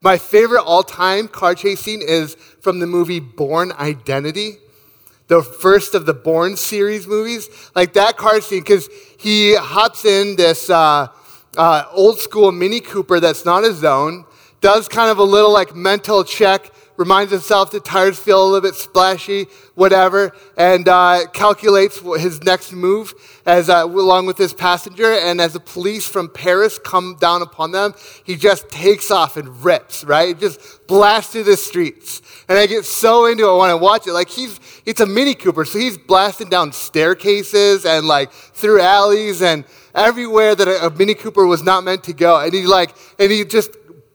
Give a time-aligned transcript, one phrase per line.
[0.00, 4.58] My favorite all time car chase scene is from the movie Bourne Identity,
[5.26, 7.48] the first of the Bourne series movies.
[7.74, 8.88] Like that car scene, because
[9.18, 11.08] he hops in this uh,
[11.56, 14.24] uh, old school Mini Cooper that's not his own,
[14.60, 18.60] does kind of a little like mental check reminds himself that tires feel a little
[18.60, 23.14] bit splashy, whatever, and uh, calculates his next move
[23.46, 25.12] as uh, along with his passenger.
[25.12, 27.94] And as the police from Paris come down upon them,
[28.24, 30.38] he just takes off and rips, right?
[30.38, 32.20] Just blasts through the streets.
[32.48, 34.12] And I get so into it when I watch it.
[34.12, 39.40] Like he's, it's a Mini Cooper, so he's blasting down staircases and like through alleys
[39.40, 42.40] and everywhere that a, a Mini Cooper was not meant to go.
[42.40, 43.70] And he like, and he just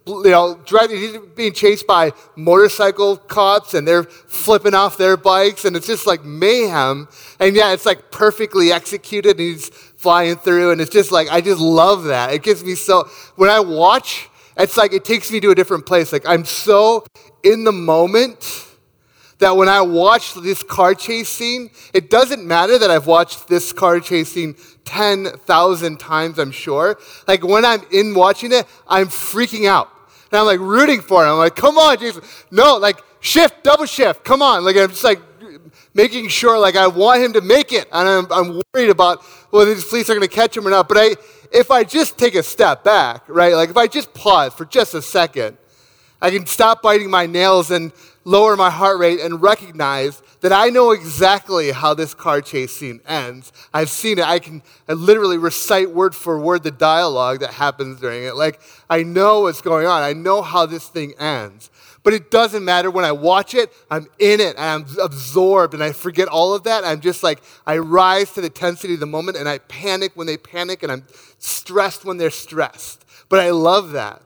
[0.05, 5.65] you know, driving, he's being chased by motorcycle cops and they're flipping off their bikes
[5.65, 7.07] and it's just like mayhem.
[7.39, 11.41] And yeah, it's like perfectly executed and he's flying through and it's just like, I
[11.41, 12.33] just love that.
[12.33, 15.85] It gives me so, when I watch, it's like it takes me to a different
[15.85, 16.11] place.
[16.11, 17.05] Like I'm so
[17.43, 18.67] in the moment
[19.39, 23.73] that when I watch this car chase scene, it doesn't matter that I've watched this
[23.73, 26.97] car chase scene 10,000 times, I'm sure.
[27.27, 29.89] Like when I'm in watching it, I'm freaking out.
[30.33, 31.33] And I'm like rooting for him.
[31.33, 32.23] I'm like, come on, Jason.
[32.49, 34.23] No, like shift, double shift.
[34.23, 34.65] Come on.
[34.65, 35.21] Like I'm just like
[35.93, 37.87] making sure, like I want him to make it.
[37.91, 40.87] And I'm, I'm worried about whether these police are going to catch him or not.
[40.87, 41.15] But I,
[41.51, 43.53] if I just take a step back, right?
[43.53, 45.55] Like if I just pause for just a second,
[46.19, 47.91] I can stop biting my nails and
[48.25, 53.01] lower my heart rate and recognize that I know exactly how this car chase scene
[53.07, 53.51] ends.
[53.73, 54.25] I've seen it.
[54.25, 58.35] I can I literally recite word for word the dialogue that happens during it.
[58.35, 60.01] Like, I know what's going on.
[60.03, 61.69] I know how this thing ends.
[62.03, 65.81] But it doesn't matter when I watch it, I'm in it and I'm absorbed and
[65.81, 66.83] I forget all of that.
[66.83, 70.27] I'm just like, I rise to the intensity of the moment and I panic when
[70.27, 71.05] they panic and I'm
[71.39, 73.05] stressed when they're stressed.
[73.29, 74.21] But I love that.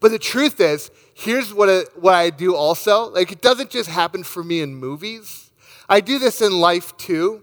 [0.00, 3.10] But the truth is, here's what I, what I do also.
[3.10, 5.50] Like, it doesn't just happen for me in movies.
[5.88, 7.42] I do this in life too,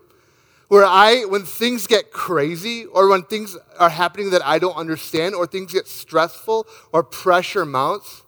[0.68, 5.36] where I, when things get crazy or when things are happening that I don't understand
[5.36, 8.24] or things get stressful or pressure mounts,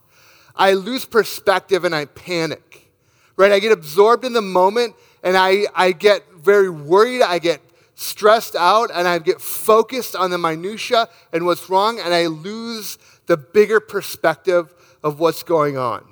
[0.55, 2.89] I lose perspective and I panic,
[3.35, 3.51] right?
[3.51, 7.21] I get absorbed in the moment and I, I get very worried.
[7.21, 7.61] I get
[7.95, 12.97] stressed out and I get focused on the minutia and what's wrong and I lose
[13.29, 14.73] the bigger perspective
[15.03, 16.03] of what's going on.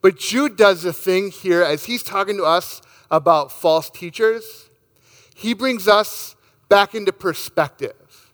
[0.00, 4.70] But Jude does a thing here as he's talking to us about false teachers.
[5.34, 6.36] He brings us
[6.68, 8.32] back into perspective.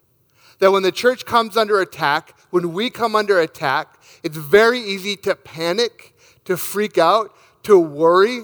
[0.58, 5.16] That when the church comes under attack, when we come under attack, it's very easy
[5.16, 6.14] to panic,
[6.44, 8.42] to freak out, to worry.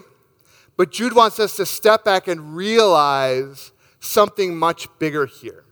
[0.79, 5.65] But Jude wants us to step back and realize something much bigger here.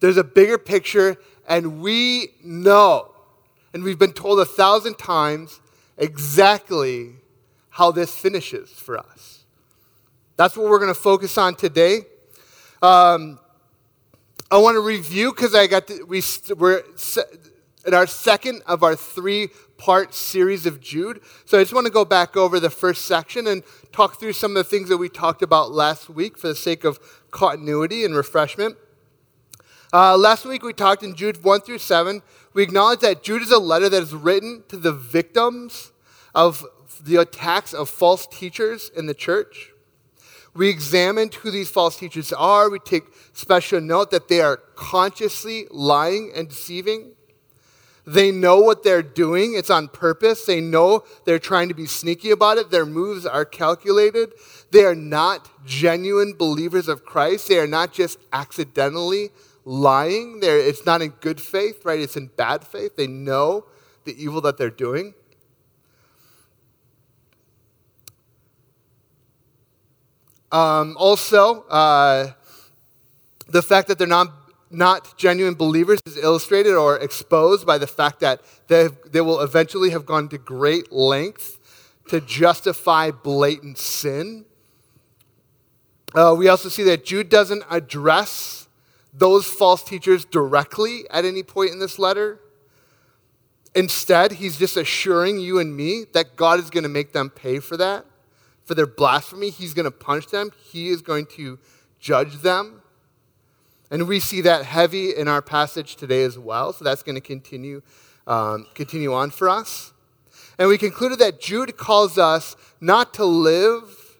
[0.00, 1.16] There's a bigger picture,
[1.48, 3.12] and we know,
[3.72, 5.60] and we've been told a thousand times
[5.96, 7.14] exactly
[7.70, 9.44] how this finishes for us.
[10.36, 12.00] That's what we're going to focus on today.
[12.82, 13.38] Um,
[14.50, 16.22] I want to review because I got to, we,
[16.56, 16.82] we're
[17.86, 21.20] in our second of our three part series of Jude.
[21.44, 24.52] So I just want to go back over the first section and talk through some
[24.52, 26.98] of the things that we talked about last week for the sake of
[27.30, 28.76] continuity and refreshment.
[29.96, 32.20] Uh, last week we talked in Jude 1 through 7.
[32.52, 35.90] We acknowledged that Jude is a letter that is written to the victims
[36.34, 36.66] of
[37.02, 39.70] the attacks of false teachers in the church.
[40.52, 42.68] We examined who these false teachers are.
[42.68, 47.12] We take special note that they are consciously lying and deceiving.
[48.06, 50.44] They know what they're doing, it's on purpose.
[50.44, 52.70] They know they're trying to be sneaky about it.
[52.70, 54.34] Their moves are calculated.
[54.72, 57.48] They are not genuine believers of Christ.
[57.48, 59.30] They are not just accidentally
[59.66, 60.40] lying.
[60.40, 62.00] They're, it's not in good faith, right?
[62.00, 62.96] It's in bad faith.
[62.96, 63.66] They know
[64.04, 65.12] the evil that they're doing.
[70.52, 72.32] Um, also, uh,
[73.48, 74.32] the fact that they're not,
[74.70, 79.90] not genuine believers is illustrated or exposed by the fact that they, they will eventually
[79.90, 81.58] have gone to great lengths
[82.08, 84.44] to justify blatant sin.
[86.14, 88.65] Uh, we also see that Jude doesn't address
[89.16, 92.40] those false teachers directly at any point in this letter.
[93.74, 97.58] Instead, he's just assuring you and me that God is going to make them pay
[97.58, 98.06] for that,
[98.64, 99.50] for their blasphemy.
[99.50, 101.58] He's going to punish them, He is going to
[101.98, 102.82] judge them.
[103.90, 106.72] And we see that heavy in our passage today as well.
[106.72, 107.82] So that's going to continue,
[108.26, 109.92] um, continue on for us.
[110.58, 114.18] And we concluded that Jude calls us not to live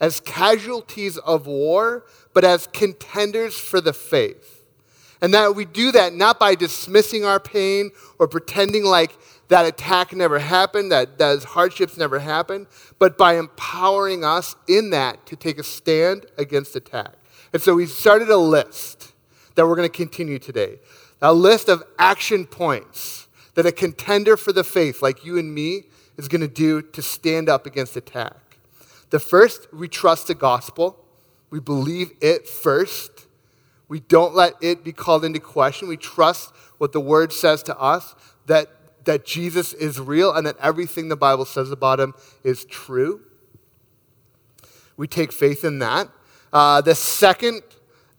[0.00, 2.04] as casualties of war,
[2.34, 4.62] but as contenders for the faith.
[5.22, 9.16] And that we do that not by dismissing our pain or pretending like
[9.48, 12.66] that attack never happened, that those hardships never happened,
[12.98, 17.12] but by empowering us in that to take a stand against attack.
[17.52, 19.12] And so we started a list
[19.54, 20.78] that we're going to continue today
[21.22, 25.84] a list of action points that a contender for the faith, like you and me,
[26.18, 28.58] is going to do to stand up against attack.
[29.10, 31.03] The first, we trust the gospel.
[31.54, 33.28] We believe it first.
[33.86, 35.86] We don't let it be called into question.
[35.86, 38.16] We trust what the word says to us
[38.46, 38.70] that,
[39.04, 42.12] that Jesus is real and that everything the Bible says about him
[42.42, 43.20] is true.
[44.96, 46.08] We take faith in that.
[46.52, 47.62] Uh, the second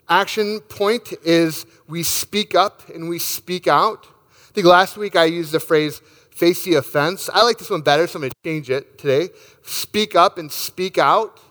[0.07, 4.07] action point is we speak up and we speak out.
[4.31, 6.01] I think last week I used the phrase
[6.31, 7.29] face the offense.
[7.33, 9.33] I like this one better, so I'm going to change it today.
[9.63, 11.41] Speak up and speak out.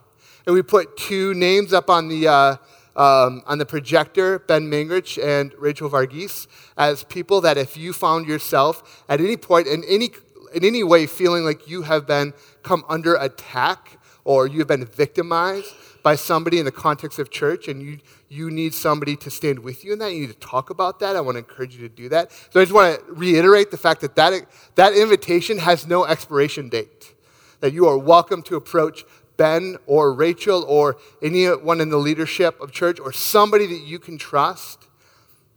[0.46, 2.56] And we put two names up on the, uh,
[2.96, 6.46] um, on the projector Ben Mangrich and Rachel Varghese
[6.76, 10.10] as people that if you found yourself at any point in any,
[10.54, 14.84] in any way feeling like you have been come under attack or you have been
[14.84, 17.98] victimized by somebody in the context of church and you,
[18.28, 21.16] you need somebody to stand with you in that, you need to talk about that.
[21.16, 22.30] I want to encourage you to do that.
[22.50, 26.68] So I just want to reiterate the fact that that, that invitation has no expiration
[26.68, 27.14] date,
[27.60, 29.04] that you are welcome to approach
[29.36, 34.18] Ben or Rachel or anyone in the leadership of church or somebody that you can
[34.18, 34.88] trust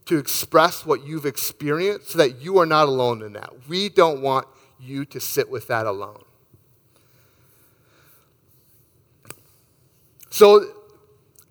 [0.05, 3.51] to express what you've experienced so that you are not alone in that.
[3.67, 4.47] We don't want
[4.79, 6.23] you to sit with that alone.
[10.29, 10.71] So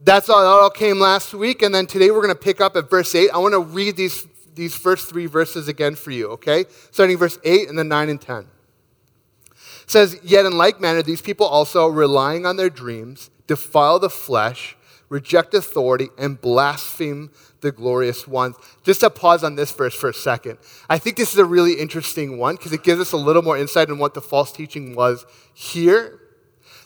[0.01, 2.77] that's all, that all came last week, and then today we're going to pick up
[2.77, 3.31] at verse 8.
[3.31, 6.67] I want to read these, these first three verses again for you, okay?
[6.93, 8.47] Starting verse 8 and then 9 and 10.
[9.87, 14.11] It says, Yet in like manner, these people also, relying on their dreams, defile the
[14.11, 14.77] flesh,
[15.09, 17.31] reject authority, and blaspheme
[17.61, 18.57] the glorious ones.
[18.83, 20.59] Just to pause on this verse for a second.
[20.89, 23.57] I think this is a really interesting one because it gives us a little more
[23.57, 25.25] insight on what the false teaching was
[25.55, 26.21] here.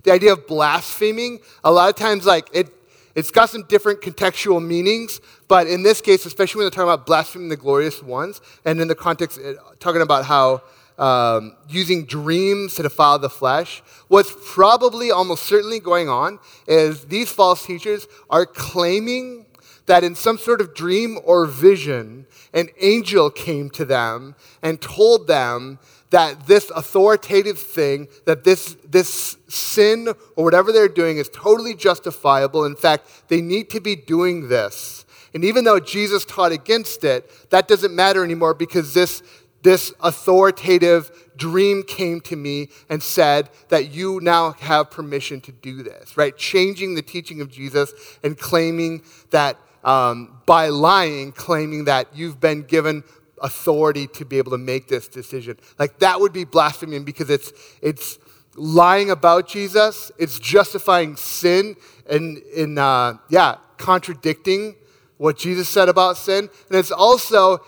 [0.04, 2.68] The idea of blaspheming, a lot of times, like, it
[3.14, 7.06] it's got some different contextual meanings, but in this case, especially when they're talking about
[7.06, 10.62] blaspheming the glorious ones, and in the context, uh, talking about how
[11.00, 17.32] um, using dreams to defile the flesh, what's probably almost certainly going on is these
[17.32, 19.46] false teachers are claiming
[19.86, 25.26] that in some sort of dream or vision, an angel came to them and told
[25.26, 25.78] them
[26.10, 32.64] that this authoritative thing, that this, this sin or whatever they're doing is totally justifiable.
[32.64, 35.06] In fact, they need to be doing this.
[35.32, 39.22] And even though Jesus taught against it, that doesn't matter anymore because this,
[39.62, 45.82] this authoritative dream came to me and said that you now have permission to do
[45.82, 46.36] this, right?
[46.36, 47.92] Changing the teaching of Jesus
[48.22, 53.02] and claiming that um, by lying, claiming that you've been given
[53.40, 55.56] authority to be able to make this decision.
[55.78, 58.18] Like that would be blasphemy because it's it's
[58.54, 60.12] lying about Jesus.
[60.18, 61.76] It's justifying sin
[62.08, 64.76] and in uh, yeah contradicting
[65.16, 67.62] what Jesus said about sin, and it's also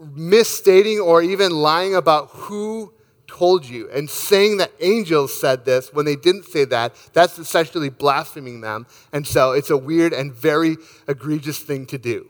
[0.00, 2.92] misstating or even lying about who
[3.26, 7.88] told you and saying that angels said this when they didn't say that that's essentially
[7.88, 8.86] blaspheming them.
[9.12, 10.76] And so it's a weird and very
[11.08, 12.28] egregious thing to do.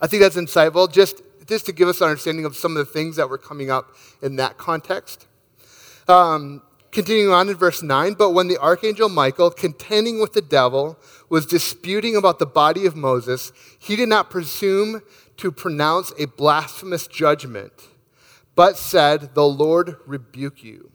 [0.00, 2.92] I think that's insightful, just, just to give us an understanding of some of the
[2.92, 5.26] things that were coming up in that context.
[6.08, 10.98] Um, continuing on in verse 9, but when the archangel Michael, contending with the devil,
[11.28, 15.00] was disputing about the body of Moses, he did not presume
[15.42, 17.72] to pronounce a blasphemous judgment,
[18.54, 20.92] but said, The Lord rebuke you.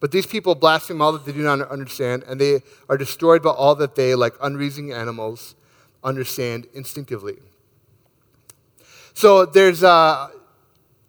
[0.00, 3.50] But these people blaspheme all that they do not understand, and they are destroyed by
[3.50, 5.54] all that they, like unreasoning animals,
[6.02, 7.38] understand instinctively.
[9.14, 10.28] So there's uh,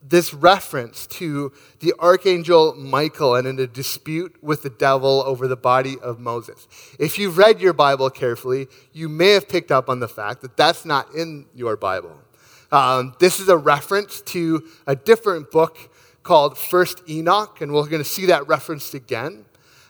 [0.02, 5.58] this reference to the archangel Michael and in a dispute with the devil over the
[5.58, 6.70] body of Moses.
[6.98, 10.56] If you've read your Bible carefully, you may have picked up on the fact that
[10.56, 12.22] that's not in your Bible.
[12.72, 15.78] Um, this is a reference to a different book
[16.24, 19.46] called First Enoch, and we're going to see that referenced again.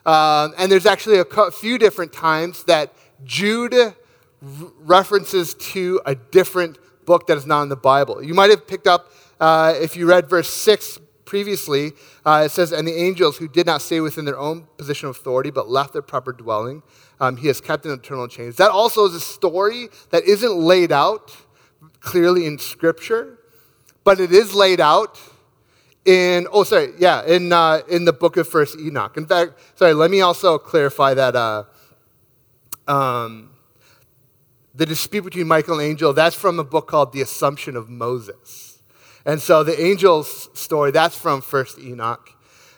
[0.05, 3.95] Um, and there's actually a few different times that Jude
[4.41, 8.23] references to a different book that is not in the Bible.
[8.23, 11.93] You might have picked up, uh, if you read verse 6 previously,
[12.25, 15.15] uh, it says, And the angels who did not stay within their own position of
[15.15, 16.83] authority, but left their proper dwelling,
[17.19, 18.57] um, he has kept in eternal chains.
[18.57, 21.35] That also is a story that isn't laid out
[22.05, 23.39] clearly in Scripture,
[24.05, 25.19] but it is laid out
[26.05, 29.17] in, oh, sorry, yeah, in, uh, in the book of First Enoch.
[29.17, 31.35] In fact, sorry, let me also clarify that.
[31.35, 31.63] Uh,
[32.87, 33.49] um,
[34.75, 38.81] the dispute between Michael and angel, that's from a book called The Assumption of Moses.
[39.25, 42.29] And so the angel's story, that's from First Enoch.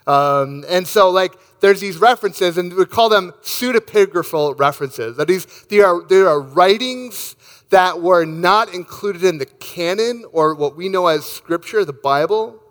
[0.05, 5.17] Um, and so, like, there's these references, and we call them pseudepigraphal references.
[5.17, 7.35] That is, they are, they are writings
[7.69, 12.61] that were not included in the canon or what we know as scripture, the Bible,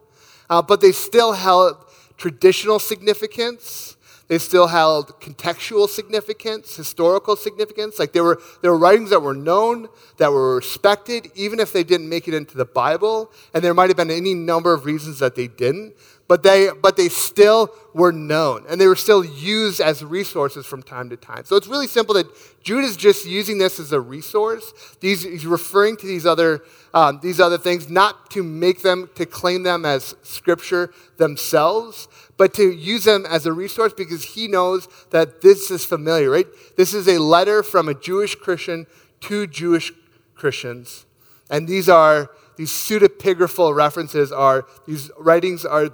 [0.49, 1.77] uh, but they still held
[2.17, 3.97] traditional significance
[4.29, 7.99] they still held contextual significance, historical significance.
[7.99, 11.85] Like there were, there were writings that were known, that were respected, even if they
[11.85, 13.31] didn't make it into the Bible.
[13.55, 15.95] And there might have been any number of reasons that they didn't.
[16.29, 20.83] But they, but they still were known, and they were still used as resources from
[20.83, 21.45] time to time.
[21.45, 22.27] So it's really simple that
[22.65, 24.73] Jude is just using this as a resource.
[25.01, 29.25] These, he's referring to these other, um, these other things, not to make them, to
[29.25, 34.89] claim them as scripture themselves, but to use them as a resource because he knows
[35.11, 36.47] that this is familiar, right?
[36.77, 38.87] This is a letter from a Jewish Christian
[39.21, 39.93] to Jewish
[40.35, 41.07] Christians.
[41.49, 45.91] And these are, these pseudepigraphal references are, these writings are,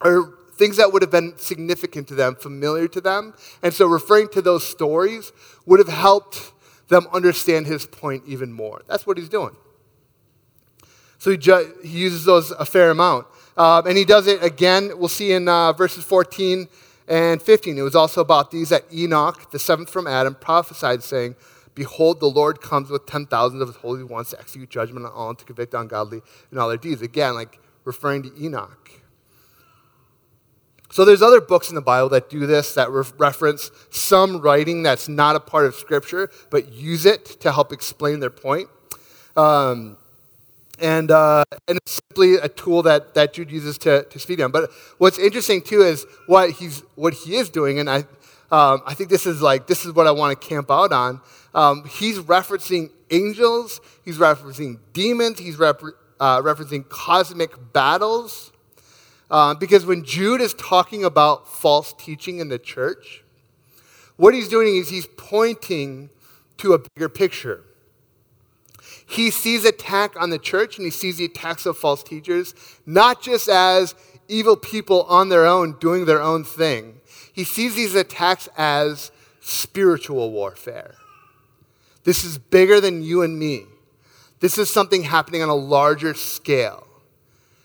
[0.00, 3.34] are things that would have been significant to them, familiar to them.
[3.62, 5.32] And so referring to those stories
[5.66, 6.52] would have helped
[6.88, 8.82] them understand his point even more.
[8.86, 9.56] That's what he's doing.
[11.18, 13.26] So he, ju- he uses those a fair amount.
[13.56, 16.68] Uh, and he does it again, we'll see in uh, verses 14
[17.08, 17.78] and 15.
[17.78, 21.36] It was also about these that Enoch, the seventh from Adam, prophesied, saying,
[21.74, 25.12] Behold, the Lord comes with ten thousands of his holy ones to execute judgment on
[25.12, 26.22] all and to convict ungodly
[26.52, 27.02] in all their deeds.
[27.02, 28.90] Again, like referring to Enoch.
[30.94, 34.84] So there's other books in the Bible that do this, that re- reference some writing
[34.84, 38.68] that's not a part of Scripture, but use it to help explain their point.
[39.36, 39.96] Um,
[40.78, 44.52] and, uh, and it's simply a tool that, that Jude uses to, to speak on.
[44.52, 48.04] But what's interesting too is what, he's, what he is doing, and I,
[48.52, 51.20] um, I think this is like, this is what I want to camp out on.
[51.56, 55.82] Um, he's referencing angels, he's referencing demons, he's rep-
[56.20, 58.52] uh, referencing cosmic battles.
[59.30, 63.24] Uh, because when Jude is talking about false teaching in the church,
[64.16, 66.10] what he's doing is he's pointing
[66.58, 67.64] to a bigger picture.
[69.06, 72.54] He sees attack on the church and he sees the attacks of false teachers
[72.86, 73.94] not just as
[74.28, 77.00] evil people on their own doing their own thing.
[77.32, 80.94] He sees these attacks as spiritual warfare.
[82.04, 83.64] This is bigger than you and me.
[84.40, 86.83] This is something happening on a larger scale.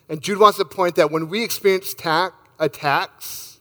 [0.10, 3.60] And Jude wants to point that when we experience ta- attacks,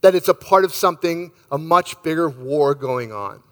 [0.00, 3.42] that it's a part of something, a much bigger war going on.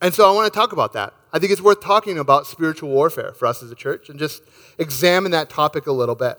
[0.00, 1.12] And so I want to talk about that.
[1.32, 4.42] I think it's worth talking about spiritual warfare for us as a church and just
[4.78, 6.38] examine that topic a little bit.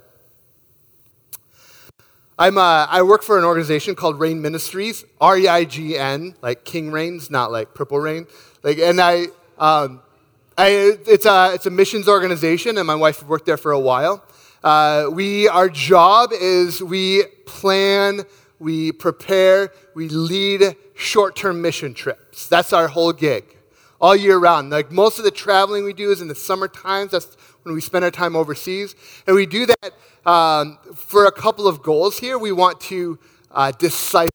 [2.37, 6.35] I'm, uh, I work for an organization called Reign Ministries, R E I G N,
[6.41, 8.25] like King Reigns, not like Purple Rain.
[8.63, 9.27] Like, and I,
[9.57, 10.01] um,
[10.57, 14.23] I, it's, a, it's a missions organization, and my wife worked there for a while.
[14.63, 18.21] Uh, we, our job is we plan,
[18.59, 22.47] we prepare, we lead short term mission trips.
[22.47, 23.57] That's our whole gig
[23.99, 24.69] all year round.
[24.69, 27.11] Like most of the traveling we do is in the summer times.
[27.11, 28.95] That's when we spend our time overseas.
[29.25, 32.37] And we do that um, for a couple of goals here.
[32.37, 33.17] We want to
[33.49, 34.29] uh, disciple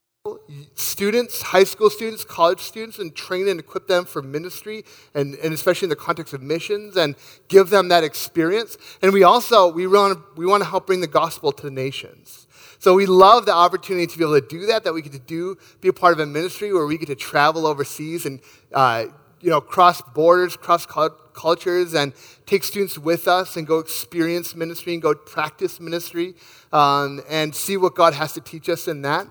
[0.75, 5.52] students, high school students, college students, and train and equip them for ministry, and, and
[5.52, 7.14] especially in the context of missions, and
[7.49, 8.78] give them that experience.
[9.02, 12.47] And we also, we want, we want to help bring the gospel to the nations.
[12.78, 15.19] So we love the opportunity to be able to do that, that we get to
[15.19, 18.40] do, be a part of a ministry where we get to travel overseas and
[18.73, 19.07] uh,
[19.40, 22.12] you know, cross borders, cross cultures, and
[22.47, 26.35] take students with us and go experience ministry and go practice ministry
[26.73, 29.28] um, and see what God has to teach us in that.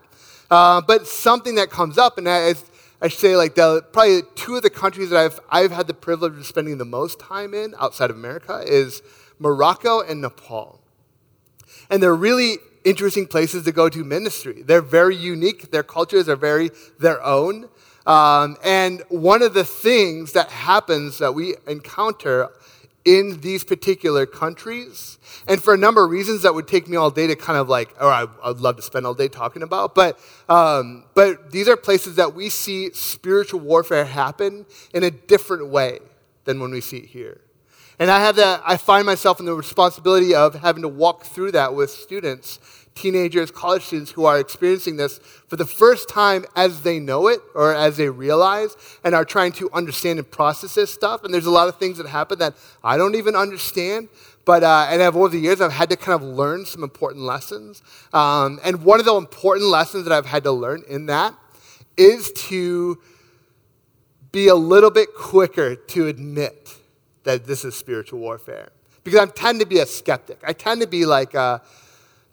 [0.49, 2.53] Uh, but something that comes up, and I,
[3.01, 6.37] I say like the, probably two of the countries that I've, I've had the privilege
[6.37, 9.01] of spending the most time in outside of America is
[9.39, 10.79] Morocco and Nepal.
[11.89, 14.63] And they're really interesting places to go to ministry.
[14.63, 15.71] They're very unique.
[15.71, 17.69] Their cultures are very their own.
[18.05, 22.49] Um, and one of the things that happens that we encounter
[23.07, 27.09] in these particular countries, and for a number of reasons that would take me all
[27.09, 29.95] day to kind of like, or I, would love to spend all day talking about,
[29.95, 35.69] but, um, but these are places that we see spiritual warfare happen in a different
[35.69, 35.99] way
[36.43, 37.39] than when we see it here.
[37.97, 41.53] And I have that, I find myself in the responsibility of having to walk through
[41.53, 42.59] that with students
[42.97, 47.39] teenagers, college students who are experiencing this for the first time as they know it
[47.55, 51.23] or as they realize and are trying to understand and process this stuff.
[51.23, 54.09] And there's a lot of things that happen that I don't even understand.
[54.45, 57.81] But, uh, and over the years, I've had to kind of learn some important lessons.
[58.13, 61.35] Um, and one of the important lessons that I've had to learn in that
[61.97, 62.97] is to
[64.31, 66.75] be a little bit quicker to admit
[67.23, 68.69] that this is spiritual warfare.
[69.03, 70.39] Because I tend to be a skeptic.
[70.45, 71.59] I tend to be like, uh,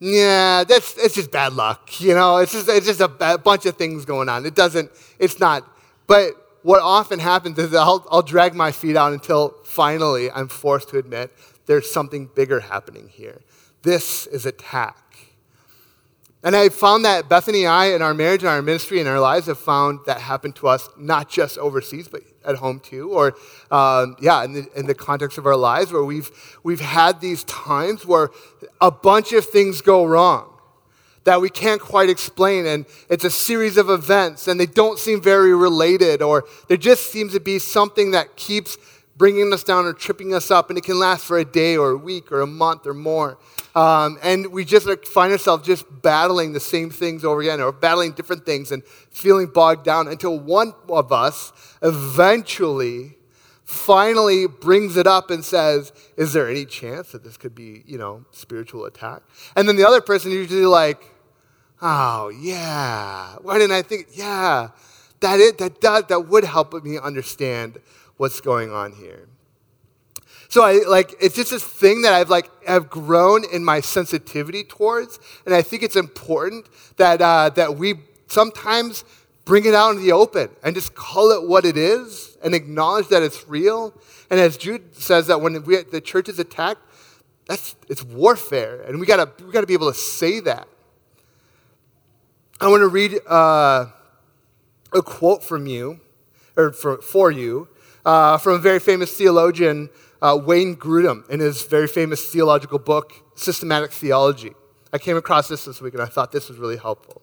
[0.00, 2.00] yeah, that's it's just bad luck.
[2.00, 4.44] You know, it's just it's just a bad, bunch of things going on.
[4.44, 4.90] It doesn't.
[5.18, 5.66] It's not.
[6.06, 6.32] But
[6.62, 10.98] what often happens is I'll, I'll drag my feet out until finally I'm forced to
[10.98, 11.30] admit
[11.66, 13.42] there's something bigger happening here.
[13.82, 14.96] This is attack.
[16.44, 19.18] And I found that Bethany and I, in our marriage and our ministry and our
[19.18, 23.34] lives, have found that happen to us not just overseas, but at home too, or
[23.70, 26.30] um, yeah, in the, in the context of our lives, where we've
[26.62, 28.28] we've had these times where
[28.78, 30.50] a bunch of things go wrong
[31.24, 35.22] that we can't quite explain, and it's a series of events, and they don't seem
[35.22, 38.76] very related, or there just seems to be something that keeps
[39.16, 41.92] bringing us down or tripping us up, and it can last for a day or
[41.92, 43.38] a week or a month or more.
[43.74, 48.12] Um, and we just find ourselves just battling the same things over again or battling
[48.12, 51.52] different things and feeling bogged down until one of us
[51.82, 53.16] eventually
[53.64, 57.98] finally brings it up and says, Is there any chance that this could be, you
[57.98, 59.22] know, spiritual attack?
[59.56, 61.02] And then the other person usually like,
[61.82, 63.36] Oh, yeah.
[63.42, 64.08] Why didn't I think?
[64.12, 64.68] Yeah,
[65.20, 67.78] that, it, that, does, that would help me understand
[68.16, 69.28] what's going on here.
[70.48, 74.64] So I like it's just this thing that I've like have grown in my sensitivity
[74.64, 77.94] towards, and I think it's important that uh, that we
[78.28, 79.04] sometimes
[79.44, 83.08] bring it out in the open and just call it what it is and acknowledge
[83.08, 83.94] that it's real.
[84.30, 86.80] And as Jude says that when we, the church is attacked,
[87.46, 90.66] that's it's warfare, and we gotta we gotta be able to say that.
[92.60, 93.86] I want to read uh,
[94.92, 96.00] a quote from you,
[96.56, 97.68] or for, for you,
[98.06, 99.90] uh, from a very famous theologian
[100.24, 104.52] uh, Wayne Grudem in his very famous theological book, Systematic Theology.
[104.90, 107.20] I came across this this week and I thought this was really helpful.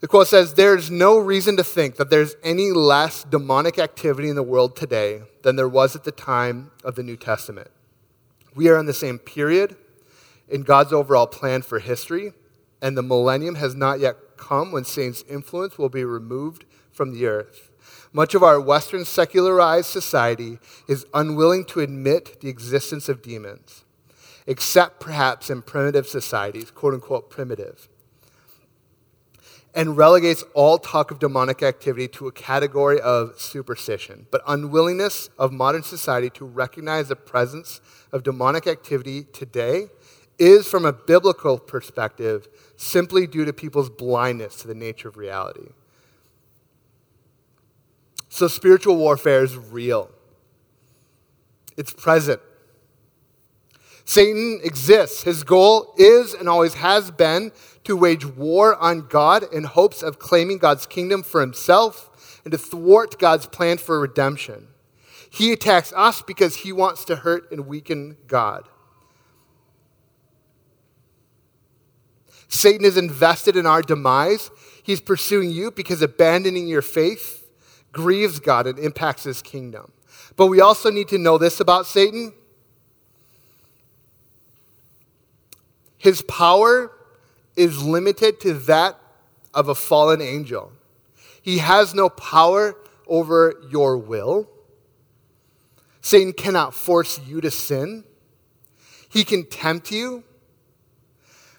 [0.00, 4.30] The quote says, There is no reason to think that there's any less demonic activity
[4.30, 7.70] in the world today than there was at the time of the New Testament.
[8.54, 9.76] We are in the same period
[10.48, 12.32] in God's overall plan for history,
[12.80, 17.26] and the millennium has not yet come when Satan's influence will be removed from the
[17.26, 17.69] earth.
[18.12, 23.84] Much of our Western secularized society is unwilling to admit the existence of demons,
[24.46, 27.88] except perhaps in primitive societies, quote unquote primitive,
[29.76, 34.26] and relegates all talk of demonic activity to a category of superstition.
[34.32, 39.86] But unwillingness of modern society to recognize the presence of demonic activity today
[40.40, 45.68] is, from a biblical perspective, simply due to people's blindness to the nature of reality.
[48.30, 50.10] So spiritual warfare is real,
[51.76, 52.40] it's present.
[54.04, 55.22] Satan exists.
[55.22, 57.52] His goal is and always has been
[57.84, 62.58] to wage war on God in hopes of claiming God's kingdom for himself and to
[62.58, 64.66] thwart God's plan for redemption.
[65.30, 68.68] He attacks us because he wants to hurt and weaken God.
[72.48, 74.50] Satan is invested in our demise.
[74.82, 77.39] He's pursuing you because abandoning your faith
[77.92, 79.92] grieves God and impacts his kingdom.
[80.36, 82.32] But we also need to know this about Satan
[86.00, 86.90] his power
[87.56, 88.98] is limited to that
[89.52, 90.72] of a fallen angel.
[91.42, 92.74] He has no power
[93.06, 94.48] over your will.
[96.00, 98.04] Satan cannot force you to sin.
[99.10, 100.24] He can tempt you.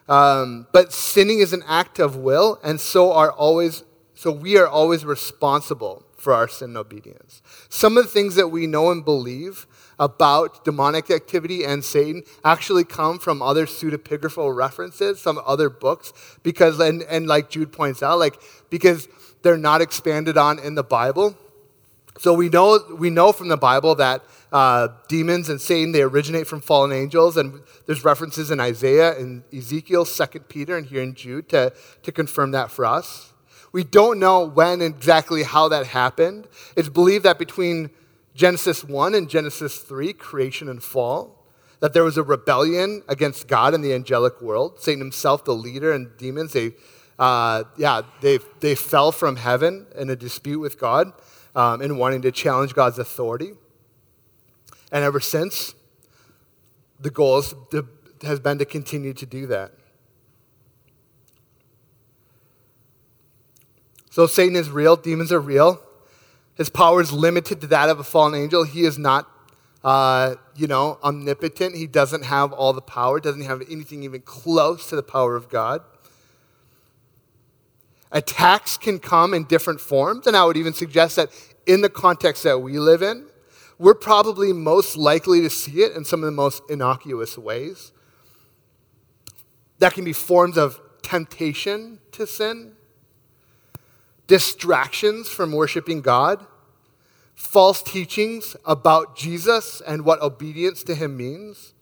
[0.09, 3.83] Um, but sinning is an act of will, and so are always
[4.15, 7.41] so we are always responsible for our sin and obedience.
[7.67, 9.65] Some of the things that we know and believe
[9.99, 16.79] about demonic activity and Satan actually come from other pseudepigraphal references, some other books, because,
[16.79, 19.07] and, and like Jude points out, like, because
[19.41, 21.35] they're not expanded on in the Bible.
[22.19, 26.45] So we know, we know from the Bible that uh, demons and Satan, they originate
[26.45, 31.15] from fallen angels, and there's references in Isaiah and Ezekiel, 2 Peter, and here in
[31.15, 33.30] Jude to, to confirm that for us.
[33.71, 36.47] We don't know when exactly how that happened.
[36.75, 37.89] It's believed that between
[38.35, 41.45] Genesis 1 and Genesis 3, creation and fall,
[41.79, 44.79] that there was a rebellion against God in the angelic world.
[44.79, 46.73] Satan himself, the leader, and demons, they,
[47.17, 51.11] uh, yeah, they, they fell from heaven in a dispute with God
[51.55, 53.53] um, in wanting to challenge God's authority.
[54.91, 55.73] And ever since,
[56.99, 57.43] the goal
[58.21, 59.71] has been to continue to do that.
[64.11, 65.81] So Satan is real, demons are real.
[66.55, 68.65] His power is limited to that of a fallen angel.
[68.65, 69.25] He is not,
[69.85, 71.75] uh, you know, omnipotent.
[71.75, 75.47] He doesn't have all the power, doesn't have anything even close to the power of
[75.47, 75.81] God.
[78.11, 81.29] Attacks can come in different forms, and I would even suggest that
[81.65, 83.27] in the context that we live in,
[83.79, 87.93] we're probably most likely to see it in some of the most innocuous ways.
[89.79, 92.73] That can be forms of temptation to sin,
[94.31, 96.47] distractions from worshiping God,
[97.35, 101.73] false teachings about Jesus and what obedience to him means,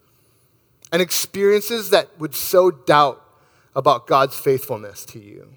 [0.92, 3.24] and experiences that would sow doubt
[3.76, 5.50] about God's faithfulness to you.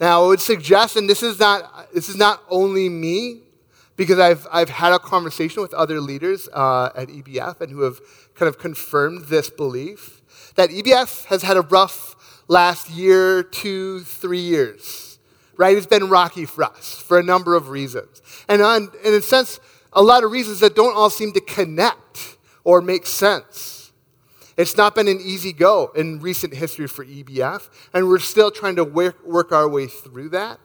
[0.00, 3.42] Now, I would suggest, and this is not, this is not only me,
[3.96, 8.00] because I've, I've had a conversation with other leaders uh, at EBF and who have
[8.34, 10.22] kind of confirmed this belief
[10.54, 12.16] that EBF has had a rough
[12.48, 15.18] last year, two, three years,
[15.56, 15.76] right?
[15.76, 18.22] It's been rocky for us for a number of reasons.
[18.48, 19.60] And, on, in a sense,
[19.92, 23.92] a lot of reasons that don't all seem to connect or make sense.
[24.56, 28.76] It's not been an easy go in recent history for EBF, and we're still trying
[28.76, 30.60] to work, work our way through that.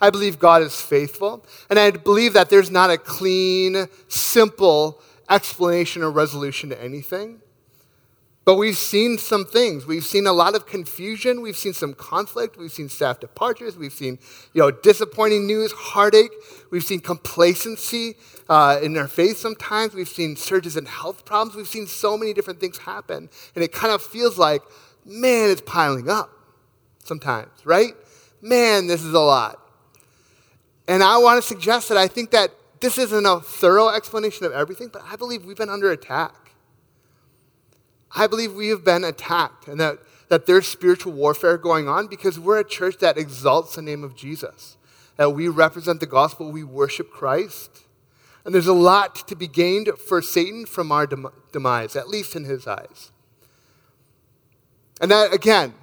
[0.00, 6.02] I believe God is faithful, and I believe that there's not a clean, simple explanation
[6.02, 7.40] or resolution to anything.
[8.50, 9.86] But we've seen some things.
[9.86, 11.40] We've seen a lot of confusion.
[11.40, 12.56] We've seen some conflict.
[12.56, 13.76] We've seen staff departures.
[13.76, 14.18] We've seen,
[14.52, 16.32] you know, disappointing news, heartache.
[16.72, 18.16] We've seen complacency
[18.48, 19.94] uh, in their faith sometimes.
[19.94, 21.54] We've seen surges in health problems.
[21.54, 23.30] We've seen so many different things happen.
[23.54, 24.62] And it kind of feels like,
[25.04, 26.32] man, it's piling up
[27.04, 27.92] sometimes, right?
[28.42, 29.60] Man, this is a lot.
[30.88, 34.50] And I want to suggest that I think that this isn't a thorough explanation of
[34.50, 36.34] everything, but I believe we've been under attack.
[38.14, 42.38] I believe we have been attacked and that, that there's spiritual warfare going on because
[42.38, 44.76] we're a church that exalts the name of Jesus,
[45.16, 47.84] that we represent the gospel, we worship Christ.
[48.44, 52.34] And there's a lot to be gained for Satan from our dem- demise, at least
[52.34, 53.12] in his eyes.
[55.00, 55.74] And that, again,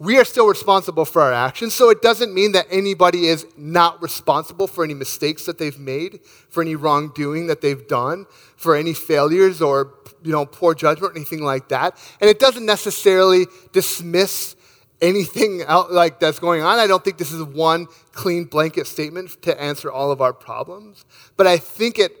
[0.00, 1.74] we are still responsible for our actions.
[1.74, 6.20] So it doesn't mean that anybody is not responsible for any mistakes that they've made,
[6.48, 8.24] for any wrongdoing that they've done,
[8.56, 11.98] for any failures or you know poor judgment or anything like that.
[12.18, 14.56] And it doesn't necessarily dismiss
[15.02, 16.78] anything out like that's going on.
[16.78, 21.04] I don't think this is one clean blanket statement to answer all of our problems,
[21.36, 22.16] but I think it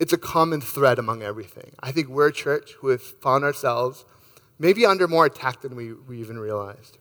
[0.00, 1.74] it's a common thread among everything.
[1.80, 4.06] I think we're a church who have found ourselves
[4.58, 6.98] maybe under more attack than we, we even realized.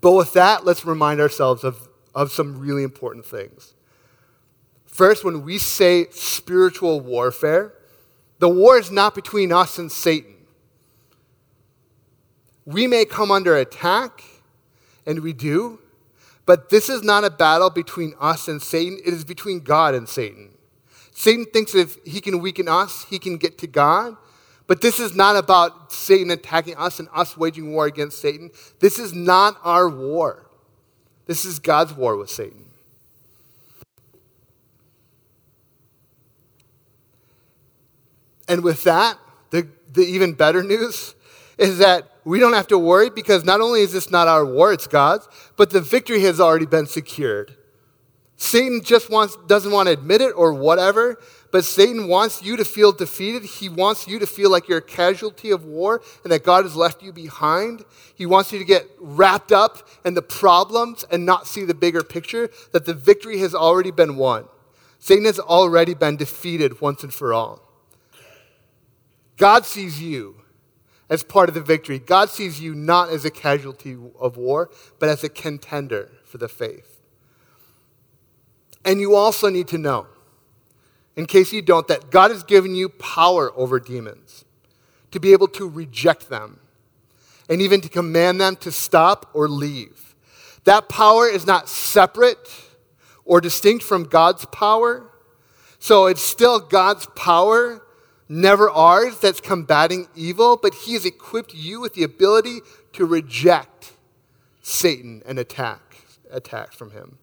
[0.00, 3.74] But with that, let's remind ourselves of, of some really important things.
[4.86, 7.72] First, when we say spiritual warfare,
[8.38, 10.34] the war is not between us and Satan.
[12.64, 14.22] We may come under attack,
[15.06, 15.80] and we do,
[16.46, 20.08] but this is not a battle between us and Satan, it is between God and
[20.08, 20.50] Satan.
[21.12, 24.16] Satan thinks if he can weaken us, he can get to God.
[24.68, 28.50] But this is not about Satan attacking us and us waging war against Satan.
[28.78, 30.46] This is not our war.
[31.26, 32.66] This is God's war with Satan.
[38.46, 39.18] And with that,
[39.50, 41.14] the, the even better news
[41.56, 44.72] is that we don't have to worry because not only is this not our war,
[44.72, 45.26] it's God's,
[45.56, 47.56] but the victory has already been secured.
[48.36, 51.18] Satan just wants, doesn't want to admit it or whatever,
[51.50, 53.44] but Satan wants you to feel defeated.
[53.44, 56.76] He wants you to feel like you're a casualty of war and that God has
[56.76, 57.84] left you behind.
[58.14, 62.02] He wants you to get wrapped up in the problems and not see the bigger
[62.02, 64.46] picture that the victory has already been won.
[64.98, 67.62] Satan has already been defeated once and for all.
[69.36, 70.42] God sees you
[71.08, 71.98] as part of the victory.
[71.98, 76.48] God sees you not as a casualty of war, but as a contender for the
[76.48, 77.00] faith.
[78.84, 80.06] And you also need to know,
[81.18, 84.44] in case you don't, that God has given you power over demons
[85.10, 86.60] to be able to reject them
[87.50, 90.14] and even to command them to stop or leave.
[90.62, 92.48] That power is not separate
[93.24, 95.10] or distinct from God's power.
[95.80, 97.82] So it's still God's power,
[98.28, 102.60] never ours, that's combating evil, but He has equipped you with the ability
[102.92, 103.92] to reject
[104.62, 105.96] Satan and attack
[106.30, 107.18] attacks from him.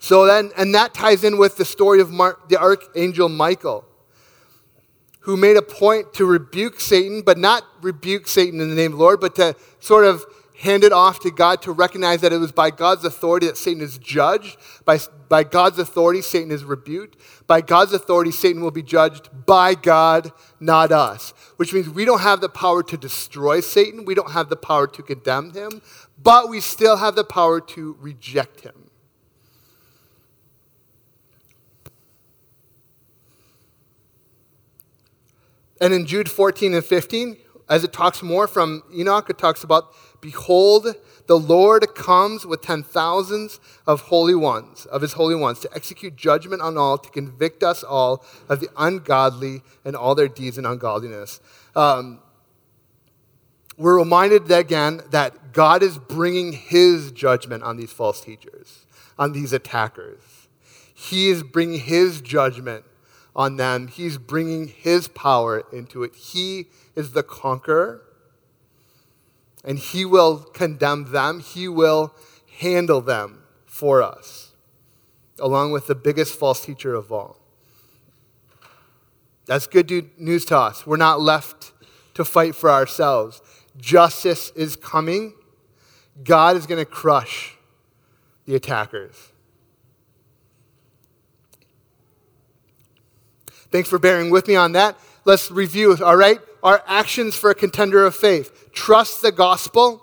[0.00, 3.84] So then, and that ties in with the story of the archangel Michael,
[5.20, 8.98] who made a point to rebuke Satan, but not rebuke Satan in the name of
[8.98, 10.24] the Lord, but to sort of
[10.56, 13.82] hand it off to God to recognize that it was by God's authority that Satan
[13.82, 14.56] is judged.
[14.86, 17.16] By, by God's authority, Satan is rebuked.
[17.46, 21.34] By God's authority, Satan will be judged by God, not us.
[21.56, 24.06] Which means we don't have the power to destroy Satan.
[24.06, 25.82] We don't have the power to condemn him,
[26.22, 28.89] but we still have the power to reject him.
[35.80, 37.36] And in Jude 14 and 15,
[37.68, 40.94] as it talks more from Enoch, it talks about, Behold,
[41.26, 46.16] the Lord comes with ten thousands of holy ones, of his holy ones, to execute
[46.16, 50.66] judgment on all, to convict us all of the ungodly and all their deeds and
[50.66, 51.40] ungodliness.
[51.74, 52.20] Um,
[53.78, 58.84] we're reminded again that God is bringing his judgment on these false teachers,
[59.18, 60.48] on these attackers.
[60.92, 62.84] He is bringing his judgment
[63.34, 63.88] on them.
[63.88, 66.14] He's bringing his power into it.
[66.14, 68.02] He is the conqueror
[69.64, 72.14] and He will condemn them, He will
[72.58, 74.52] handle them for us,
[75.38, 77.38] along with the biggest false teacher of all.
[79.46, 80.86] That's good news to us.
[80.86, 81.72] We're not left
[82.14, 83.40] to fight for ourselves.
[83.76, 85.34] Justice is coming.
[86.22, 87.56] God is going to crush
[88.46, 89.29] the attackers.
[93.70, 94.98] Thanks for bearing with me on that.
[95.24, 96.38] Let's review, all right?
[96.62, 100.02] Our actions for a contender of faith trust the gospel,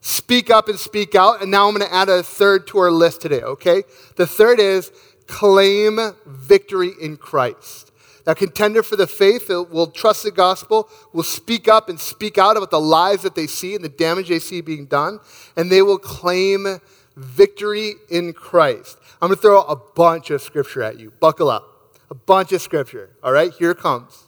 [0.00, 1.42] speak up and speak out.
[1.42, 3.82] And now I'm going to add a third to our list today, okay?
[4.16, 4.90] The third is
[5.26, 7.92] claim victory in Christ.
[8.24, 12.56] That contender for the faith will trust the gospel, will speak up and speak out
[12.56, 15.20] about the lies that they see and the damage they see being done,
[15.56, 16.80] and they will claim
[17.16, 18.98] victory in Christ.
[19.20, 21.12] I'm going to throw a bunch of scripture at you.
[21.20, 21.73] Buckle up.
[22.10, 23.10] A bunch of scripture.
[23.22, 24.24] All right, here it comes.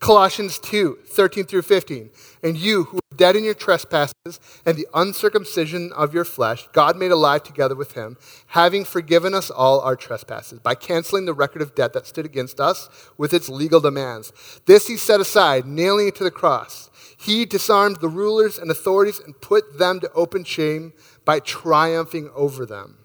[0.00, 2.10] Colossians 2 13 through 15.
[2.42, 6.96] And you who were dead in your trespasses and the uncircumcision of your flesh, God
[6.96, 8.16] made alive together with him,
[8.48, 12.60] having forgiven us all our trespasses by canceling the record of debt that stood against
[12.60, 14.32] us with its legal demands.
[14.66, 16.90] This he set aside, nailing it to the cross.
[17.18, 20.92] He disarmed the rulers and authorities and put them to open shame
[21.24, 22.98] by triumphing over them.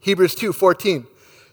[0.00, 1.06] Hebrews 2 14.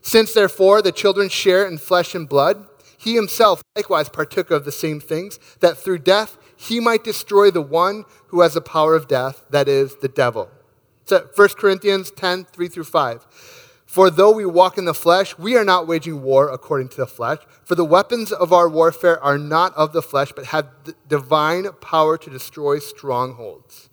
[0.08, 2.65] Since therefore the children share in flesh and blood,
[2.98, 7.62] he himself likewise partook of the same things, that through death he might destroy the
[7.62, 10.50] one who has the power of death, that is, the devil.
[11.04, 13.26] So 1 Corinthians 10, 3 through 5.
[13.86, 17.06] For though we walk in the flesh, we are not waging war according to the
[17.06, 17.39] flesh.
[17.65, 20.70] For the weapons of our warfare are not of the flesh, but have
[21.10, 23.89] divine power to destroy strongholds.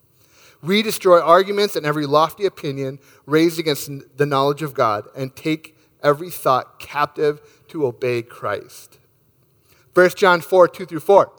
[0.62, 5.73] We destroy arguments and every lofty opinion raised against the knowledge of God and take
[6.04, 8.98] every thought captive to obey Christ.
[9.94, 11.32] 1 John 4, 2 through 4.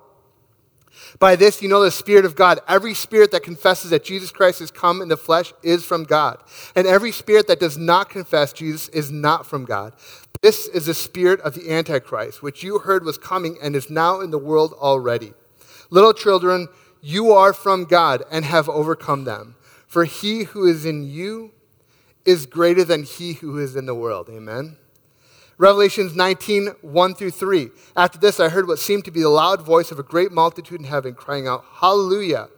[1.19, 2.59] By this you know the Spirit of God.
[2.67, 6.41] Every spirit that confesses that Jesus Christ has come in the flesh is from God.
[6.75, 9.93] And every spirit that does not confess Jesus is not from God.
[10.41, 14.19] This is the spirit of the Antichrist, which you heard was coming and is now
[14.21, 15.33] in the world already.
[15.89, 16.67] Little children,
[17.01, 19.55] you are from God and have overcome them.
[19.87, 21.51] For he who is in you
[22.25, 24.29] is greater than he who is in the world.
[24.29, 24.77] Amen.
[25.57, 27.69] Revelations 19, 1 through 3.
[27.95, 30.81] After this, I heard what seemed to be the loud voice of a great multitude
[30.81, 32.49] in heaven crying out, Hallelujah!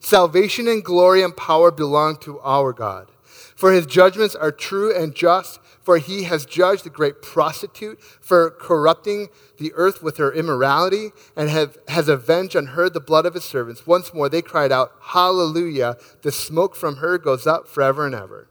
[0.00, 3.10] Salvation and glory and power belong to our God.
[3.54, 8.50] For his judgments are true and just, for he has judged the great prostitute for
[8.50, 13.34] corrupting the earth with her immorality, and have, has avenged on her the blood of
[13.34, 13.86] his servants.
[13.86, 15.96] Once more they cried out, Hallelujah!
[16.22, 18.48] The smoke from her goes up forever and ever.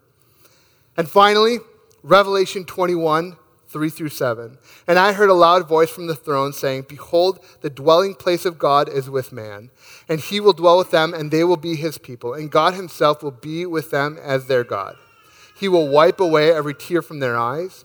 [0.97, 1.60] And finally,
[2.03, 3.36] Revelation 21,
[3.67, 4.58] 3 through 7.
[4.88, 8.58] And I heard a loud voice from the throne saying, Behold, the dwelling place of
[8.58, 9.71] God is with man,
[10.08, 13.21] and he will dwell with them, and they will be his people, and God himself
[13.21, 14.95] will be with them as their God.
[15.58, 17.84] He will wipe away every tear from their eyes,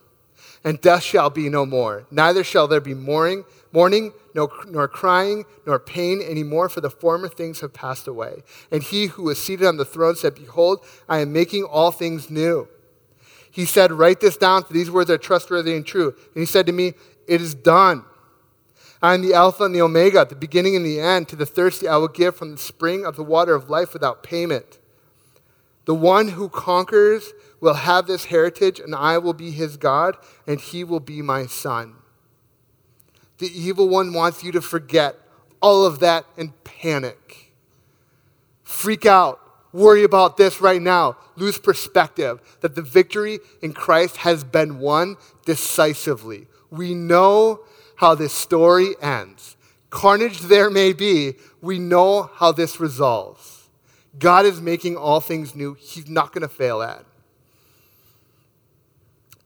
[0.63, 2.07] and death shall be no more.
[2.11, 6.91] Neither shall there be mourning, mourning nor, nor crying, nor pain any more, for the
[6.91, 8.43] former things have passed away.
[8.71, 12.31] And he who was seated on the throne said, Behold, I am making all things
[12.31, 12.69] new
[13.51, 16.15] he said, Write this down, for these words are trustworthy and true.
[16.35, 16.95] And he said to me,
[17.27, 18.05] It is done.
[19.03, 21.29] I am the Alpha and the Omega, the beginning and the end.
[21.29, 24.23] To the thirsty, I will give from the spring of the water of life without
[24.23, 24.79] payment.
[25.87, 30.61] The one who conquers will have this heritage, and I will be his God, and
[30.61, 31.97] he will be my son.
[33.39, 35.17] The evil one wants you to forget
[35.63, 37.53] all of that and panic.
[38.63, 39.41] Freak out
[39.73, 41.17] worry about this right now.
[41.37, 46.47] Lose perspective that the victory in Christ has been won decisively.
[46.71, 47.61] We know
[47.97, 49.57] how this story ends.
[49.91, 53.69] Carnage there may be, we know how this resolves.
[54.19, 55.75] God is making all things new.
[55.75, 57.05] He's not going to fail at.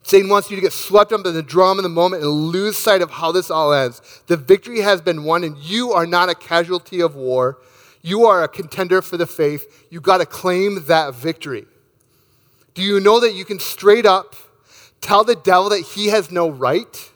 [0.03, 2.77] Satan wants you to get swept up in the drama of the moment and lose
[2.77, 4.23] sight of how this all ends.
[4.27, 7.59] The victory has been won, and you are not a casualty of war
[8.05, 9.87] you are a contender for the faith.
[9.89, 11.65] You got to claim that victory.
[12.75, 14.37] Do you know that you can straight up
[15.01, 17.11] tell the devil that he has no right?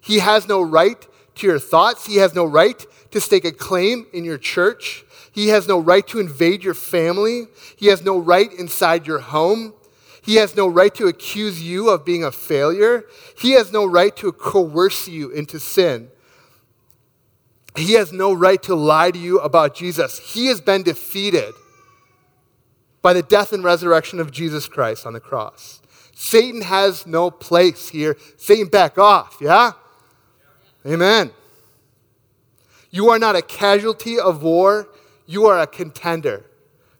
[0.00, 1.04] He has no right
[1.34, 2.06] to your thoughts.
[2.06, 5.04] He has no right to stake a claim in your church.
[5.32, 7.48] He has no right to invade your family.
[7.76, 9.74] He has no right inside your home.
[10.22, 13.06] He has no right to accuse you of being a failure.
[13.36, 16.10] He has no right to coerce you into sin.
[17.76, 20.18] He has no right to lie to you about Jesus.
[20.34, 21.54] He has been defeated
[23.00, 25.80] by the death and resurrection of Jesus Christ on the cross.
[26.14, 28.16] Satan has no place here.
[28.36, 29.72] Satan, back off, yeah?
[30.86, 31.30] Amen.
[32.90, 34.88] You are not a casualty of war,
[35.26, 36.44] you are a contender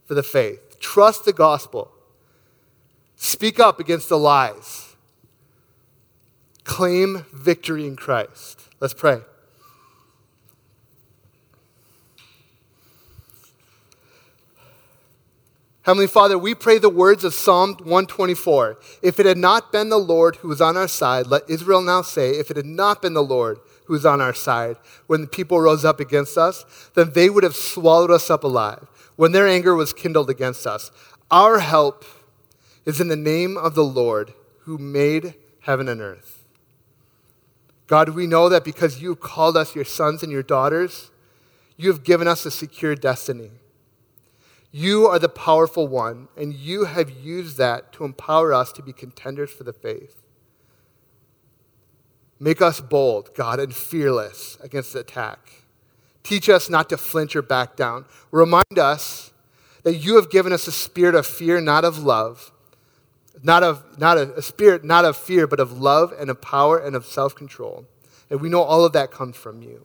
[0.07, 0.81] for the faith.
[0.81, 1.93] Trust the gospel.
[3.15, 4.97] Speak up against the lies.
[6.65, 8.69] Claim victory in Christ.
[8.81, 9.21] Let's pray.
[15.85, 18.79] Heavenly Father, we pray the words of Psalm 124.
[19.03, 22.03] If it had not been the Lord who was on our side, let Israel now
[22.03, 24.77] say, if it had not been the Lord who was on our side
[25.09, 26.65] when the people rose up against us,
[26.95, 30.93] then they would have swallowed us up alive when their anger was kindled against us.
[31.33, 32.05] Our help
[32.85, 36.45] is in the name of the Lord who made heaven and earth.
[37.89, 41.11] God, we know that because you called us your sons and your daughters,
[41.77, 43.51] you have given us a secure destiny.
[44.73, 48.95] You are the powerful one, and you have used that to empower us to be
[48.95, 50.23] contenders for the faith.
[52.41, 55.63] Make us bold, God, and fearless against attack.
[56.23, 58.07] Teach us not to flinch or back down.
[58.31, 59.33] Remind us
[59.83, 62.51] that you have given us a spirit of fear, not of love.
[63.43, 66.79] Not, of, not a, a spirit, not of fear, but of love and of power
[66.79, 67.87] and of self control.
[68.31, 69.85] And we know all of that comes from you.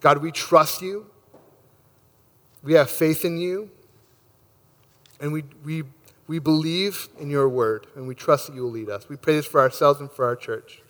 [0.00, 1.10] God, we trust you.
[2.66, 3.70] We have faith in you,
[5.20, 5.84] and we, we,
[6.26, 9.08] we believe in your word, and we trust that you will lead us.
[9.08, 10.82] We pray this for ourselves and for our church.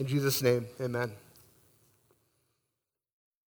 [0.00, 1.12] In Jesus' name, amen.